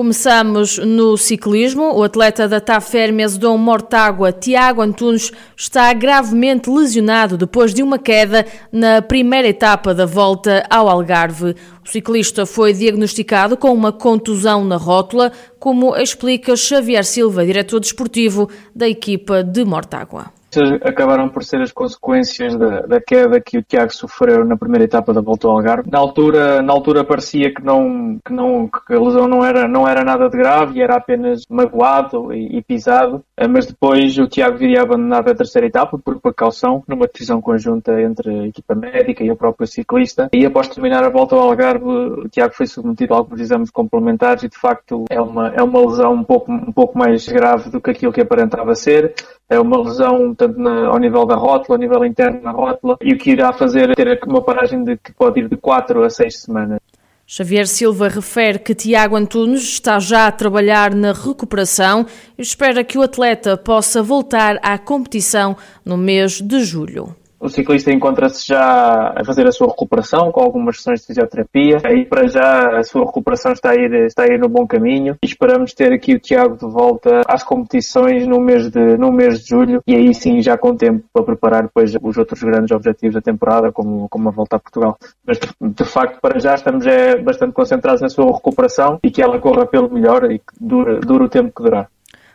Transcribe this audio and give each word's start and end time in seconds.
Começamos 0.00 0.78
no 0.78 1.14
ciclismo. 1.18 1.94
O 1.94 2.02
atleta 2.02 2.48
da 2.48 2.58
TAF 2.58 2.96
Hermes 2.96 3.36
Dom 3.36 3.58
Mortágua, 3.58 4.32
Tiago 4.32 4.80
Antunes, 4.80 5.30
está 5.54 5.92
gravemente 5.92 6.70
lesionado 6.70 7.36
depois 7.36 7.74
de 7.74 7.82
uma 7.82 7.98
queda 7.98 8.46
na 8.72 9.02
primeira 9.02 9.46
etapa 9.46 9.92
da 9.92 10.06
volta 10.06 10.64
ao 10.70 10.88
Algarve. 10.88 11.54
O 11.84 11.86
ciclista 11.86 12.46
foi 12.46 12.72
diagnosticado 12.72 13.58
com 13.58 13.74
uma 13.74 13.92
contusão 13.92 14.64
na 14.64 14.78
rótula, 14.78 15.32
como 15.58 15.94
explica 15.94 16.56
Xavier 16.56 17.04
Silva, 17.04 17.44
diretor 17.44 17.78
desportivo 17.78 18.48
da 18.74 18.88
equipa 18.88 19.44
de 19.44 19.66
Mortágua 19.66 20.39
acabaram 20.82 21.28
por 21.28 21.44
ser 21.44 21.60
as 21.60 21.72
consequências 21.72 22.56
da, 22.56 22.80
da, 22.82 23.00
queda 23.00 23.40
que 23.40 23.58
o 23.58 23.62
Tiago 23.62 23.92
sofreu 23.92 24.44
na 24.44 24.56
primeira 24.56 24.84
etapa 24.84 25.12
da 25.12 25.20
volta 25.20 25.46
ao 25.46 25.56
Algarve. 25.56 25.90
Na 25.90 25.98
altura, 25.98 26.62
na 26.62 26.72
altura 26.72 27.04
parecia 27.04 27.52
que 27.52 27.62
não, 27.62 28.18
que 28.24 28.32
não, 28.32 28.68
que 28.68 28.94
a 28.94 29.00
lesão 29.00 29.28
não 29.28 29.44
era, 29.44 29.68
não 29.68 29.86
era 29.86 30.04
nada 30.04 30.28
de 30.28 30.36
grave, 30.36 30.80
era 30.80 30.96
apenas 30.96 31.42
magoado 31.48 32.32
e, 32.32 32.58
e 32.58 32.62
pisado, 32.62 33.22
eh, 33.36 33.46
mas 33.46 33.66
depois 33.66 34.16
o 34.18 34.26
Tiago 34.26 34.56
viria 34.56 34.80
a 34.80 34.82
abandonar 34.82 35.28
a 35.28 35.34
terceira 35.34 35.66
etapa 35.66 35.98
por 35.98 36.20
precaução, 36.20 36.82
numa 36.88 37.06
decisão 37.06 37.40
conjunta 37.40 38.00
entre 38.00 38.30
a 38.30 38.46
equipa 38.46 38.74
médica 38.74 39.22
e 39.22 39.30
o 39.30 39.36
próprio 39.36 39.66
ciclista. 39.66 40.28
E 40.32 40.46
após 40.46 40.68
terminar 40.68 41.04
a 41.04 41.10
volta 41.10 41.34
ao 41.34 41.42
Algarve, 41.42 41.84
o 41.84 42.28
Tiago 42.28 42.54
foi 42.54 42.66
submetido 42.66 43.14
a 43.14 43.18
alguns 43.18 43.40
exames 43.40 43.70
complementares 43.70 44.42
e 44.42 44.48
de 44.48 44.58
facto 44.58 45.04
é 45.10 45.20
uma, 45.20 45.48
é 45.48 45.62
uma 45.62 45.80
lesão 45.80 46.12
um 46.12 46.24
pouco, 46.24 46.50
um 46.52 46.72
pouco 46.72 46.98
mais 46.98 47.26
grave 47.28 47.70
do 47.70 47.80
que 47.80 47.90
aquilo 47.90 48.12
que 48.12 48.20
aparentava 48.20 48.74
ser. 48.74 49.14
É 49.48 49.58
uma 49.58 49.82
lesão 49.82 50.32
tanto 50.40 50.58
na, 50.58 50.86
ao 50.86 50.98
nível 50.98 51.26
da 51.26 51.34
rótula, 51.34 51.76
ao 51.76 51.80
nível 51.80 52.04
interno 52.04 52.40
da 52.40 52.50
rótula, 52.50 52.96
e 53.02 53.12
o 53.12 53.18
que 53.18 53.30
irá 53.30 53.52
fazer 53.52 53.90
é 53.90 53.94
ter 53.94 54.20
uma 54.26 54.42
paragem 54.42 54.82
de 54.82 54.96
que 54.96 55.12
pode 55.12 55.40
ir 55.40 55.48
de 55.48 55.56
4 55.56 56.02
a 56.02 56.08
6 56.08 56.40
semanas. 56.40 56.80
Xavier 57.26 57.68
Silva 57.68 58.08
refere 58.08 58.58
que 58.58 58.74
Tiago 58.74 59.14
Antunes 59.14 59.62
está 59.62 60.00
já 60.00 60.26
a 60.26 60.32
trabalhar 60.32 60.94
na 60.94 61.12
recuperação 61.12 62.04
e 62.36 62.42
espera 62.42 62.82
que 62.82 62.98
o 62.98 63.02
atleta 63.02 63.56
possa 63.56 64.02
voltar 64.02 64.58
à 64.62 64.76
competição 64.78 65.56
no 65.84 65.96
mês 65.96 66.40
de 66.40 66.64
julho. 66.64 67.14
O 67.40 67.48
ciclista 67.48 67.90
encontra-se 67.90 68.46
já 68.46 69.14
a 69.16 69.24
fazer 69.24 69.48
a 69.48 69.52
sua 69.52 69.68
recuperação 69.68 70.30
com 70.30 70.42
algumas 70.42 70.76
sessões 70.76 71.00
de 71.00 71.06
fisioterapia. 71.06 71.78
Aí 71.82 72.04
para 72.04 72.26
já 72.26 72.78
a 72.78 72.82
sua 72.82 73.06
recuperação 73.06 73.52
está 73.52 73.70
a 73.70 73.74
ir, 73.74 73.94
está 74.04 74.24
a 74.24 74.26
ir 74.26 74.38
no 74.38 74.46
bom 74.46 74.66
caminho 74.66 75.16
e 75.22 75.26
esperamos 75.26 75.72
ter 75.72 75.90
aqui 75.90 76.12
o 76.12 76.20
Tiago 76.20 76.54
de 76.54 76.70
volta 76.70 77.22
às 77.26 77.42
competições 77.42 78.26
no 78.26 78.40
mês 78.40 78.68
de, 78.68 78.98
no 78.98 79.10
mês 79.10 79.40
de 79.40 79.48
julho 79.48 79.82
e 79.86 79.96
aí 79.96 80.12
sim 80.12 80.42
já 80.42 80.58
com 80.58 80.76
tempo 80.76 81.02
para 81.14 81.24
preparar 81.24 81.62
depois 81.62 81.94
os 82.02 82.18
outros 82.18 82.42
grandes 82.42 82.72
objetivos 82.72 83.14
da 83.14 83.22
temporada, 83.22 83.72
como, 83.72 84.06
como 84.10 84.28
a 84.28 84.32
volta 84.32 84.56
a 84.56 84.60
Portugal. 84.60 84.98
Mas 85.26 85.38
de, 85.38 85.48
de 85.62 85.84
facto 85.84 86.20
para 86.20 86.38
já 86.38 86.54
estamos 86.54 86.86
é, 86.86 87.16
bastante 87.16 87.54
concentrados 87.54 88.02
na 88.02 88.10
sua 88.10 88.26
recuperação 88.26 88.98
e 89.02 89.10
que 89.10 89.22
ela 89.22 89.40
corra 89.40 89.64
pelo 89.64 89.90
melhor 89.90 90.30
e 90.30 90.40
que 90.40 90.52
dure, 90.60 91.00
dure 91.00 91.24
o 91.24 91.28
tempo 91.30 91.54
que 91.56 91.62
durar. 91.62 91.88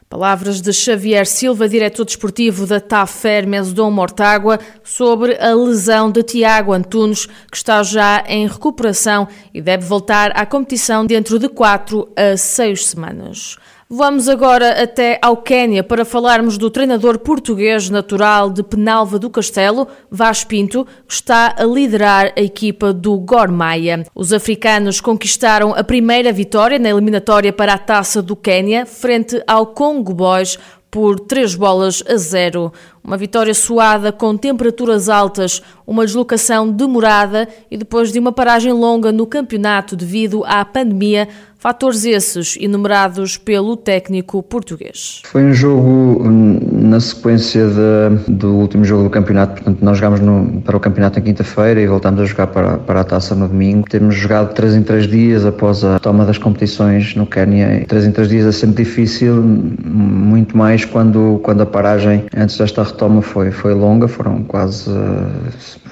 Palavras 0.08 0.62
de 0.62 0.72
Xavier 0.72 1.26
Silva, 1.26 1.68
diretor 1.68 2.06
desportivo 2.06 2.68
da 2.68 2.80
TAF 2.80 3.26
Hermes 3.26 3.74
Dom 3.74 3.90
Mortágua, 3.90 4.60
sobre 4.84 5.36
a 5.42 5.54
lesão 5.54 6.12
de 6.12 6.22
Tiago 6.22 6.74
Antunes, 6.74 7.26
que 7.26 7.58
está 7.58 7.82
já 7.82 8.24
em 8.28 8.48
recuperação 8.48 9.28
e 9.52 9.60
deve 9.60 9.84
voltar 9.84 10.32
à 10.36 10.46
competição 10.46 11.06
dentro 11.06 11.40
de 11.40 11.50
quatro 11.50 12.08
a 12.16 12.38
seis 12.38 12.86
semanas. 12.86 13.58
Vamos 13.88 14.28
agora 14.28 14.82
até 14.82 15.20
ao 15.22 15.38
Quênia 15.38 15.84
para 15.84 16.04
falarmos 16.04 16.58
do 16.58 16.72
treinador 16.72 17.20
português 17.20 17.88
natural 17.88 18.50
de 18.50 18.64
Penalva 18.64 19.20
do 19.20 19.30
Castelo, 19.30 19.88
Vaz 20.10 20.44
Pinto, 20.44 20.88
que 21.08 21.14
está 21.14 21.54
a 21.56 21.64
liderar 21.64 22.34
a 22.36 22.42
equipa 22.42 22.92
do 22.92 23.16
Gor 23.20 23.52
Mahia. 23.52 24.04
Os 24.16 24.34
africanos 24.34 25.00
conquistaram 25.00 25.72
a 25.76 25.84
primeira 25.84 26.34
vitória 26.34 26.80
na 26.80 26.90
eliminatória 26.90 27.54
para 27.54 27.76
a 27.76 27.78
Taça 27.78 28.24
do 28.24 28.36
Quênia, 28.36 28.88
frente 28.88 29.40
ao 29.46 29.68
Congo 29.68 30.16
Boys, 30.16 30.58
por 30.96 31.20
3 31.20 31.56
bolas 31.56 32.02
a 32.08 32.16
0. 32.16 32.72
Uma 33.04 33.18
vitória 33.18 33.54
suada 33.54 34.14
com 34.14 34.38
temperaturas 34.38 35.10
altas, 35.10 35.62
uma 35.86 36.06
deslocação 36.06 36.72
demorada 36.72 37.50
e 37.70 37.76
depois 37.76 38.14
de 38.14 38.18
uma 38.18 38.32
paragem 38.32 38.72
longa 38.72 39.12
no 39.12 39.28
campeonato 39.28 39.94
devido 39.94 40.44
à 40.46 40.64
pandemia, 40.64 41.28
fatores 41.66 42.06
esses 42.06 42.60
enumerados 42.62 43.38
pelo 43.38 43.76
técnico 43.76 44.44
português. 44.44 45.24
Foi 45.26 45.44
um 45.44 45.52
jogo 45.52 46.24
na 46.30 47.00
sequência 47.00 47.66
de, 47.68 48.32
do 48.34 48.54
último 48.54 48.86
jogo 48.86 49.06
do 49.06 49.10
campeonato, 49.10 49.56
portanto 49.56 49.82
nós 49.82 49.98
jogámos 49.98 50.20
no, 50.20 50.62
para 50.62 50.78
o 50.78 50.80
campeonato 50.80 51.18
na 51.18 51.26
quinta-feira 51.26 51.82
e 51.82 51.88
voltámos 51.88 52.22
a 52.22 52.26
jogar 52.26 52.46
para, 52.46 52.78
para 52.78 53.02
a 53.02 53.04
taça 53.04 53.34
no 53.34 53.48
domingo. 53.48 53.90
Temos 53.90 54.14
jogado 54.14 54.54
3 54.54 54.76
em 54.76 54.84
3 54.84 55.08
dias 55.08 55.44
após 55.44 55.84
a 55.84 55.98
toma 55.98 56.24
das 56.24 56.38
competições 56.38 57.16
no 57.16 57.26
Quênia. 57.26 57.84
3 57.88 58.06
em 58.06 58.12
3 58.12 58.30
dias 58.30 58.46
é 58.46 58.52
sempre 58.52 58.84
difícil, 58.84 59.42
muito 59.42 60.56
mais 60.56 60.86
quando, 60.86 61.40
quando 61.42 61.62
a 61.62 61.66
paragem 61.66 62.26
antes 62.38 62.60
desta 62.60 62.84
retoma 62.84 63.24
foi, 63.24 63.50
foi 63.50 63.74
longa, 63.74 64.08
foram 64.08 64.44
quase 64.44 64.92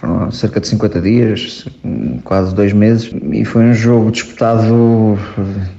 foram 0.03 0.29
cerca 0.29 0.59
de 0.59 0.67
50 0.67 1.01
dias, 1.01 1.65
quase 2.23 2.55
dois 2.55 2.73
meses, 2.73 3.13
e 3.31 3.43
foi 3.45 3.63
um 3.65 3.73
jogo 3.73 4.11
disputado 4.11 5.17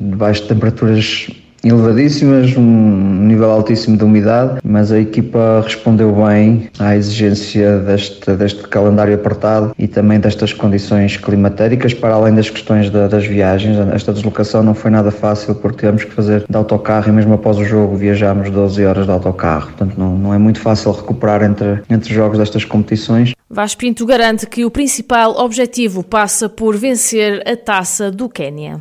debaixo 0.00 0.42
de 0.42 0.48
temperaturas 0.48 1.28
elevadíssimas, 1.64 2.56
um 2.56 3.26
nível 3.26 3.50
altíssimo 3.50 3.96
de 3.96 4.04
umidade, 4.04 4.60
mas 4.64 4.92
a 4.92 4.98
equipa 4.98 5.62
respondeu 5.64 6.12
bem 6.12 6.68
à 6.78 6.94
exigência 6.94 7.78
deste, 7.78 8.30
deste 8.32 8.62
calendário 8.68 9.14
apertado 9.14 9.74
e 9.78 9.88
também 9.88 10.20
destas 10.20 10.52
condições 10.52 11.16
climatéricas, 11.16 11.94
para 11.94 12.14
além 12.14 12.34
das 12.34 12.50
questões 12.50 12.90
da, 12.90 13.08
das 13.08 13.26
viagens. 13.26 13.76
Esta 13.92 14.12
deslocação 14.12 14.62
não 14.62 14.74
foi 14.74 14.90
nada 14.90 15.10
fácil 15.10 15.54
porque 15.54 15.78
tivemos 15.78 16.04
que 16.04 16.12
fazer 16.12 16.44
de 16.48 16.56
autocarro 16.56 17.08
e 17.08 17.12
mesmo 17.12 17.34
após 17.34 17.56
o 17.58 17.64
jogo 17.64 17.96
viajámos 17.96 18.50
12 18.50 18.84
horas 18.84 19.06
de 19.06 19.12
autocarro, 19.12 19.66
portanto 19.68 19.94
não, 19.96 20.16
não 20.16 20.34
é 20.34 20.38
muito 20.38 20.60
fácil 20.60 20.92
recuperar 20.92 21.42
entre, 21.42 21.82
entre 21.88 22.12
jogos 22.12 22.38
destas 22.38 22.64
competições. 22.64 23.32
Vaz 23.48 23.74
Pinto 23.74 24.04
garante 24.04 24.46
que 24.46 24.64
o 24.64 24.70
principal 24.70 25.36
objetivo 25.38 26.02
passa 26.02 26.48
por 26.48 26.76
vencer 26.76 27.42
a 27.46 27.56
taça 27.56 28.10
do 28.10 28.28
Quênia. 28.28 28.80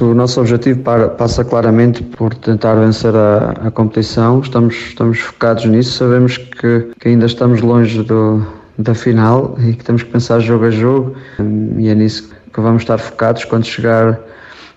O 0.00 0.14
nosso 0.14 0.40
objetivo 0.40 0.80
passa 1.18 1.44
claramente 1.44 2.02
por 2.02 2.32
tentar 2.34 2.76
vencer 2.76 3.14
a, 3.14 3.50
a 3.66 3.70
competição. 3.70 4.40
Estamos, 4.40 4.74
estamos 4.74 5.18
focados 5.18 5.66
nisso. 5.66 5.98
Sabemos 5.98 6.38
que, 6.38 6.88
que 6.98 7.08
ainda 7.08 7.26
estamos 7.26 7.60
longe 7.60 8.02
do, 8.02 8.42
da 8.78 8.94
final 8.94 9.54
e 9.58 9.74
que 9.74 9.84
temos 9.84 10.02
que 10.02 10.10
pensar 10.10 10.40
jogo 10.40 10.64
a 10.64 10.70
jogo. 10.70 11.14
E 11.76 11.90
é 11.90 11.94
nisso 11.94 12.30
que 12.54 12.58
vamos 12.58 12.84
estar 12.84 12.96
focados 12.96 13.44
quando 13.44 13.66
chegar 13.66 14.18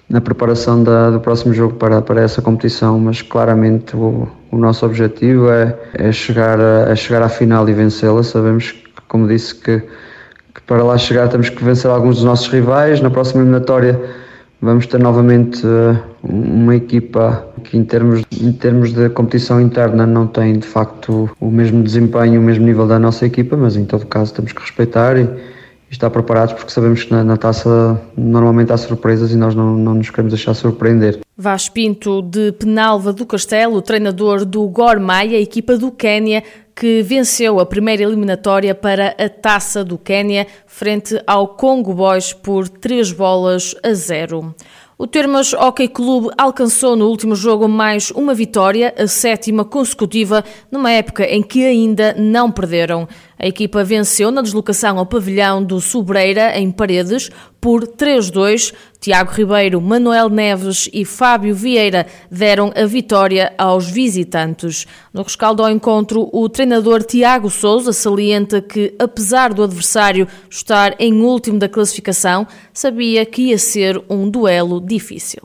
na 0.10 0.20
preparação 0.20 0.84
da, 0.84 1.12
do 1.12 1.22
próximo 1.22 1.54
jogo 1.54 1.76
para, 1.76 2.02
para 2.02 2.22
essa 2.22 2.42
competição. 2.42 3.00
Mas 3.00 3.22
claramente 3.22 3.96
o, 3.96 4.28
o 4.52 4.58
nosso 4.58 4.86
objetivo 4.86 5.50
é, 5.50 5.78
é, 5.94 6.12
chegar 6.12 6.60
a, 6.60 6.90
é 6.90 6.96
chegar 6.98 7.22
à 7.22 7.30
final 7.30 7.70
e 7.70 7.74
vencê-la. 7.74 8.22
Sabemos, 8.22 8.76
como 9.08 9.30
disse, 9.30 9.56
que, 9.56 9.80
que 9.80 10.62
para 10.68 10.84
lá 10.84 10.98
chegar 10.98 11.30
temos 11.30 11.48
que 11.48 11.64
vencer 11.64 11.90
alguns 11.90 12.16
dos 12.16 12.26
nossos 12.26 12.50
rivais. 12.50 13.00
Na 13.00 13.10
próxima 13.10 13.42
eliminatória 13.44 14.28
vamos 14.62 14.86
ter 14.88 15.00
novamente 15.00 15.66
eh, 15.66 15.98
uma 16.24 16.76
equipa 16.76 17.48
que 17.64 17.78
em 17.78 17.84
termos, 17.84 18.24
em 18.32 18.52
termos 18.52 18.94
de 18.94 19.10
competição 19.10 19.60
interna 19.62 20.06
não 20.06 20.28
tem 20.28 20.60
de 20.60 20.68
facto 20.68 21.30
o 21.40 21.50
mesmo 21.50 21.82
desempenho, 21.84 22.40
o 22.40 22.44
mesmo 22.44 22.66
nível 22.66 22.88
da 22.88 23.00
nossa 23.00 23.26
equipa, 23.26 23.56
mas 23.56 23.76
em 23.76 23.86
todo 23.86 24.06
caso 24.06 24.34
temos 24.34 24.52
que 24.52 24.62
respeitar 24.62 25.18
e, 25.18 25.24
e 25.24 25.92
estar 25.92 26.10
preparados 26.10 26.54
porque 26.54 26.72
sabemos 26.72 27.04
que 27.04 27.12
na, 27.12 27.24
na, 27.24 27.38
taça 27.38 28.02
normalmente 28.18 28.72
há 28.72 28.78
surpresas 28.78 29.32
e 29.32 29.38
nós 29.38 29.56
não, 29.56 29.76
não 29.76 29.96
nos 29.96 30.10
queremos 30.10 30.34
deixar 30.34 30.54
surpreender. 30.54 31.20
Vaz 31.38 31.70
Pinto 31.70 32.22
de 32.22 32.52
Penalva 32.52 33.14
do 33.14 33.26
Castelo, 33.26 33.82
treinador 33.82 34.44
do 34.44 34.68
Gor 34.68 35.00
Mahia, 35.00 35.40
equipa 35.40 35.78
do 35.78 35.90
Quénia, 35.90 36.44
que 36.80 37.02
venceu 37.02 37.60
a 37.60 37.66
primeira 37.66 38.04
eliminatória 38.04 38.74
para 38.74 39.14
a 39.20 39.28
Taça 39.28 39.84
do 39.84 39.98
Quênia 39.98 40.48
frente 40.66 41.22
ao 41.28 41.50
Congo 41.50 41.94
Boys 41.94 42.32
por 42.32 42.70
3 42.70 43.12
bolas 43.12 43.76
a 43.84 43.92
0. 43.92 44.56
O 44.98 45.06
Termas 45.06 45.52
Hockey 45.54 45.90
Clube 45.90 46.30
alcançou 46.38 46.96
no 46.96 47.08
último 47.08 47.36
jogo 47.36 47.68
mais 47.68 48.12
uma 48.12 48.34
vitória, 48.34 48.94
a 48.98 49.08
sétima 49.08 49.66
consecutiva, 49.66 50.42
numa 50.72 50.92
época 50.92 51.26
em 51.26 51.42
que 51.42 51.66
ainda 51.66 52.14
não 52.18 52.50
perderam. 52.50 53.08
A 53.38 53.48
equipa 53.48 53.84
venceu 53.84 54.32
na 54.32 54.42
deslocação 54.42 54.98
ao 55.00 55.06
pavilhão 55.06 55.62
do 55.62 55.82
Sobreira, 55.82 56.58
em 56.58 56.72
Paredes, 56.72 57.30
por 57.60 57.88
3-2. 57.88 58.74
Tiago 59.00 59.32
Ribeiro, 59.32 59.80
Manuel 59.80 60.30
Neves 60.30 60.90
e 60.92 61.06
Fábio 61.06 61.56
Vieira 61.56 62.06
deram 62.30 62.72
a 62.76 62.86
vitória 62.86 63.54
aos 63.58 63.90
visitantes. 63.90 64.86
No 65.14 65.24
rescaldo 65.24 65.64
ao 65.64 65.72
encontro, 65.72 66.30
o 66.34 66.50
treinador 66.50 67.04
Tiago 67.04 67.50
Souza 67.50 67.94
salienta 67.94 68.62
que, 68.62 68.94
apesar 69.00 69.54
do 69.54 69.64
adversário 69.64 70.28
estar 70.50 70.96
em 71.00 71.22
último 71.22 71.58
da 71.58 71.70
classificação, 71.70 72.46
sabia 72.74 73.26
que 73.26 73.44
ia 73.44 73.58
ser 73.58 74.04
um 74.10 74.30
duelo 74.30 74.82
difícil 74.82 75.42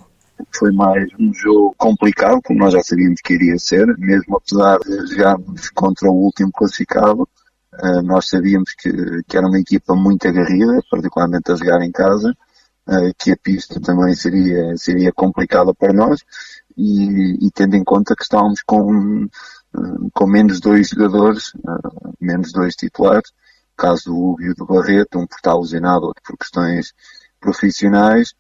foi 0.57 0.73
mais 0.73 1.09
um 1.19 1.33
jogo 1.35 1.75
complicado, 1.77 2.41
como 2.45 2.61
nós 2.61 2.73
já 2.73 2.83
sabíamos 2.83 3.21
que 3.21 3.35
iria 3.35 3.59
ser, 3.59 3.87
mesmo 3.99 4.37
apesar 4.37 4.79
de 4.79 5.07
jogarmos 5.13 5.71
contra 5.71 6.09
o 6.09 6.15
último 6.15 6.51
classificado, 6.53 7.29
eh, 7.83 8.03
nós 8.03 8.29
sabíamos 8.29 8.73
que, 8.75 8.91
que 9.27 9.37
era 9.37 9.47
uma 9.47 9.59
equipa 9.59 9.95
muito 9.95 10.27
agarrida, 10.29 10.83
particularmente 10.91 11.51
a 11.51 11.57
jogar 11.57 11.83
em 11.83 11.93
casa, 11.93 12.35
eh, 12.89 13.13
que 13.19 13.33
a 13.33 13.37
pista 13.37 13.81
também 13.81 14.15
seria, 14.15 14.77
seria 14.77 15.13
complicada 15.13 15.75
para 15.75 15.93
nós, 15.93 16.21
e, 16.77 17.47
e 17.47 17.51
tendo 17.53 17.77
em 17.77 17.85
conta 17.85 18.15
que 18.17 18.23
estávamos 18.23 18.63
com, 18.67 19.25
eh, 19.25 20.09
com 20.13 20.27
menos 20.27 20.61
dois 20.61 20.89
jogadores, 20.89 21.53
menos 22.21 22.53
dois 22.53 22.75
titulares, 22.77 23.33
caso 23.77 24.05
do 24.07 24.17
Hugo 24.17 24.43
e 24.43 24.55
do 24.55 24.67
Barreto, 24.67 25.19
um 25.19 25.27
por 25.27 25.37
estar 25.37 25.55
lesionado, 25.57 26.07
outro 26.07 26.23
por 26.25 26.37
questões 26.39 26.93
profissionais, 27.41 28.35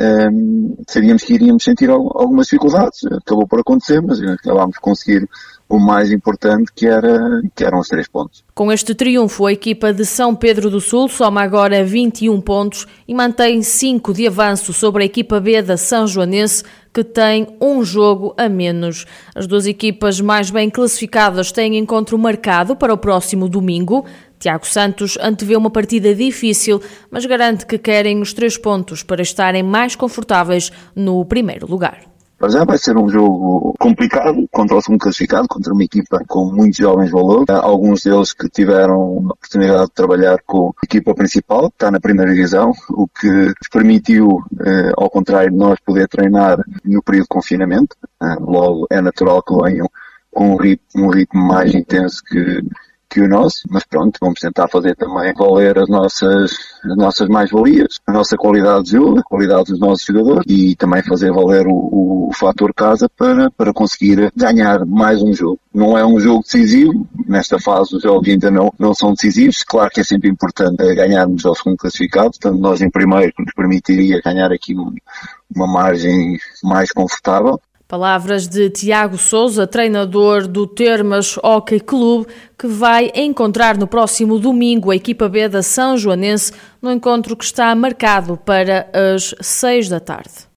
um, 0.00 0.76
sabíamos 0.88 1.22
que 1.22 1.34
iríamos 1.34 1.62
sentir 1.62 1.90
algumas 1.90 2.46
dificuldades. 2.46 3.04
Acabou 3.04 3.46
por 3.46 3.60
acontecer, 3.60 4.00
mas 4.00 4.20
acabámos 4.22 4.74
de 4.74 4.80
conseguir 4.80 5.28
o 5.68 5.78
mais 5.78 6.10
importante 6.10 6.72
que, 6.74 6.86
era, 6.86 7.40
que 7.54 7.64
eram 7.64 7.78
os 7.78 7.86
três 7.86 8.08
pontos. 8.08 8.42
Com 8.54 8.72
este 8.72 8.92
triunfo, 8.92 9.46
a 9.46 9.52
equipa 9.52 9.92
de 9.92 10.04
São 10.04 10.34
Pedro 10.34 10.68
do 10.68 10.80
Sul 10.80 11.08
soma 11.08 11.42
agora 11.42 11.84
21 11.84 12.40
pontos 12.40 12.86
e 13.06 13.14
mantém 13.14 13.62
5 13.62 14.12
de 14.12 14.26
avanço 14.26 14.72
sobre 14.72 15.04
a 15.04 15.06
equipa 15.06 15.38
B 15.38 15.62
da 15.62 15.76
São 15.76 16.08
Joanense, 16.08 16.64
que 16.92 17.04
tem 17.04 17.46
um 17.60 17.84
jogo 17.84 18.34
a 18.36 18.48
menos. 18.48 19.06
As 19.32 19.46
duas 19.46 19.64
equipas 19.64 20.20
mais 20.20 20.50
bem 20.50 20.68
classificadas 20.68 21.52
têm 21.52 21.78
encontro 21.78 22.18
marcado 22.18 22.74
para 22.74 22.92
o 22.92 22.98
próximo 22.98 23.48
domingo. 23.48 24.04
Tiago 24.40 24.66
Santos 24.66 25.18
antevê 25.20 25.54
uma 25.54 25.70
partida 25.70 26.14
difícil, 26.14 26.80
mas 27.10 27.26
garante 27.26 27.66
que 27.66 27.76
querem 27.76 28.22
os 28.22 28.32
três 28.32 28.56
pontos 28.56 29.02
para 29.02 29.20
estarem 29.20 29.62
mais 29.62 29.94
confortáveis 29.94 30.72
no 30.96 31.22
primeiro 31.26 31.66
lugar. 31.66 32.10
Mas 32.40 32.54
já 32.54 32.64
vai 32.64 32.78
ser 32.78 32.96
um 32.96 33.06
jogo 33.06 33.74
complicado 33.78 34.48
contra 34.50 34.74
o 34.74 34.80
segundo 34.80 35.00
classificado, 35.00 35.46
contra 35.46 35.74
uma 35.74 35.84
equipa 35.84 36.24
com 36.26 36.46
muitos 36.46 36.78
jovens 36.78 37.10
valores. 37.10 37.44
Alguns 37.50 38.02
deles 38.02 38.32
que 38.32 38.48
tiveram 38.48 39.26
a 39.28 39.32
oportunidade 39.34 39.84
de 39.84 39.92
trabalhar 39.92 40.38
com 40.46 40.68
a 40.68 40.86
equipa 40.86 41.14
principal, 41.14 41.68
que 41.68 41.74
está 41.74 41.90
na 41.90 42.00
primeira 42.00 42.32
divisão, 42.32 42.72
o 42.88 43.06
que 43.06 43.28
nos 43.28 43.68
permitiu, 43.70 44.42
eh, 44.58 44.90
ao 44.96 45.10
contrário 45.10 45.50
de 45.50 45.56
nós, 45.58 45.78
poder 45.84 46.08
treinar 46.08 46.64
no 46.82 47.02
período 47.02 47.24
de 47.24 47.28
confinamento. 47.28 47.94
Eh, 48.22 48.36
logo, 48.40 48.86
é 48.90 49.02
natural 49.02 49.42
que 49.42 49.54
venham 49.62 49.86
com 50.30 50.54
um 50.96 51.08
ritmo 51.10 51.46
mais 51.46 51.74
intenso 51.74 52.22
que, 52.24 52.62
que 53.10 53.20
o 53.20 53.28
nosso, 53.28 53.62
mas 53.68 53.84
pronto, 53.84 54.16
vamos 54.20 54.38
tentar 54.38 54.68
fazer 54.68 54.94
também 54.94 55.34
valer 55.34 55.78
as 55.78 55.88
nossas, 55.88 56.52
as 56.84 56.96
nossas 56.96 57.28
mais-valias, 57.28 57.96
a 58.06 58.12
nossa 58.12 58.36
qualidade 58.36 58.84
de 58.84 58.92
jogo, 58.92 59.18
a 59.18 59.22
qualidade 59.22 59.64
dos 59.64 59.80
nossos 59.80 60.04
jogadores 60.04 60.44
e 60.46 60.76
também 60.76 61.02
fazer 61.02 61.32
valer 61.32 61.66
o, 61.66 61.72
o, 61.72 62.28
o 62.28 62.32
fator 62.32 62.72
casa 62.72 63.08
para, 63.08 63.50
para 63.50 63.72
conseguir 63.72 64.32
ganhar 64.36 64.86
mais 64.86 65.20
um 65.20 65.32
jogo. 65.32 65.58
Não 65.74 65.98
é 65.98 66.06
um 66.06 66.20
jogo 66.20 66.42
decisivo, 66.42 67.06
nesta 67.26 67.58
fase 67.58 67.96
os 67.96 68.02
jogos 68.02 68.28
ainda 68.28 68.50
não, 68.50 68.72
não 68.78 68.94
são 68.94 69.12
decisivos, 69.12 69.64
claro 69.64 69.90
que 69.90 70.00
é 70.00 70.04
sempre 70.04 70.30
importante 70.30 70.94
ganharmos 70.94 71.44
ao 71.44 71.54
segundo 71.54 71.76
classificado, 71.76 72.30
tanto 72.40 72.58
nós 72.58 72.80
em 72.80 72.90
primeiro 72.90 73.32
que 73.32 73.42
nos 73.42 73.52
permitiria 73.54 74.20
ganhar 74.24 74.52
aqui 74.52 74.74
uma 74.74 75.66
margem 75.66 76.38
mais 76.62 76.92
confortável, 76.92 77.60
Palavras 77.90 78.46
de 78.46 78.70
Tiago 78.70 79.18
Souza, 79.18 79.66
treinador 79.66 80.46
do 80.46 80.64
Termas 80.64 81.36
Hockey 81.42 81.80
Clube, 81.80 82.28
que 82.56 82.68
vai 82.68 83.10
encontrar 83.16 83.76
no 83.76 83.84
próximo 83.84 84.38
domingo 84.38 84.92
a 84.92 84.94
equipa 84.94 85.28
B 85.28 85.48
da 85.48 85.60
São 85.60 85.98
Joanense 85.98 86.52
no 86.80 86.92
encontro 86.92 87.36
que 87.36 87.42
está 87.42 87.74
marcado 87.74 88.36
para 88.36 88.88
as 88.94 89.34
seis 89.40 89.88
da 89.88 89.98
tarde. 89.98 90.48